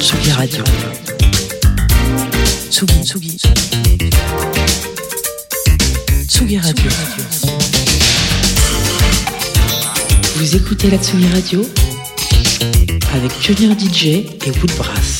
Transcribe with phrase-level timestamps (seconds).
[0.00, 0.64] Tsugi Radio.
[2.70, 3.36] Tsugi, Tsugi.
[6.26, 6.90] Tsugi Radio.
[10.36, 11.68] Vous écoutez la Tsugi Radio
[13.14, 15.17] avec Pionnier DJ et Woodbrass.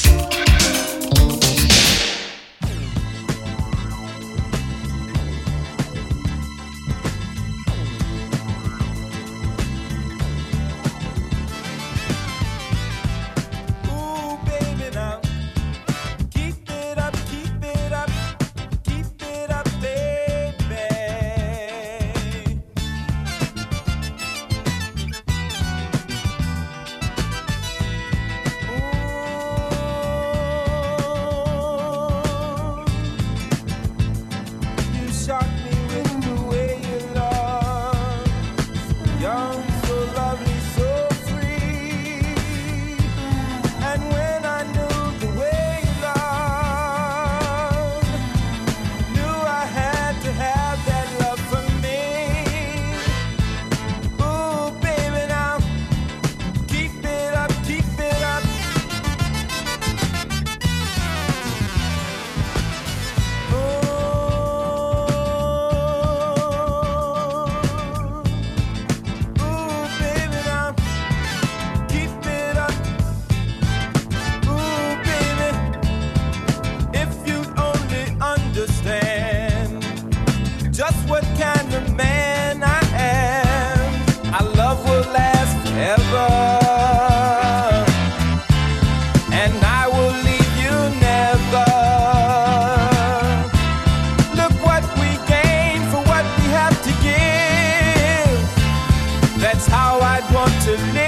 [99.59, 101.08] That's how I'd want to live.